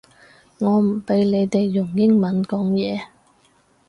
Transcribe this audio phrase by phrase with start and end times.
[0.57, 3.01] 我唔畀你哋用英文講嘢